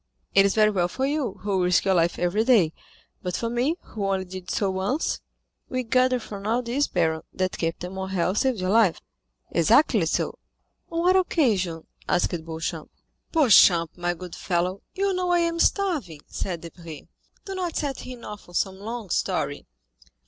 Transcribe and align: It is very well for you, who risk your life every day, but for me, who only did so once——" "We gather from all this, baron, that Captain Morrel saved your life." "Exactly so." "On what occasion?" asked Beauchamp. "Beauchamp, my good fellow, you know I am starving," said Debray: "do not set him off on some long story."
It 0.33 0.47
is 0.47 0.55
very 0.55 0.71
well 0.71 0.87
for 0.87 1.05
you, 1.05 1.33
who 1.43 1.63
risk 1.63 1.85
your 1.85 1.93
life 1.93 2.17
every 2.17 2.43
day, 2.43 2.73
but 3.21 3.35
for 3.35 3.51
me, 3.51 3.75
who 3.81 4.07
only 4.07 4.25
did 4.25 4.49
so 4.49 4.71
once——" 4.71 5.21
"We 5.69 5.83
gather 5.83 6.19
from 6.19 6.47
all 6.47 6.63
this, 6.63 6.87
baron, 6.87 7.21
that 7.33 7.59
Captain 7.59 7.93
Morrel 7.93 8.33
saved 8.33 8.59
your 8.59 8.71
life." 8.71 8.99
"Exactly 9.51 10.07
so." 10.07 10.39
"On 10.91 11.01
what 11.01 11.15
occasion?" 11.15 11.85
asked 12.09 12.31
Beauchamp. 12.31 12.89
"Beauchamp, 13.31 13.95
my 13.95 14.15
good 14.15 14.33
fellow, 14.35 14.81
you 14.95 15.13
know 15.13 15.29
I 15.33 15.39
am 15.41 15.59
starving," 15.59 16.21
said 16.25 16.61
Debray: 16.61 17.03
"do 17.45 17.53
not 17.53 17.75
set 17.75 17.99
him 17.99 18.25
off 18.25 18.49
on 18.49 18.55
some 18.55 18.77
long 18.79 19.11
story." 19.11 19.67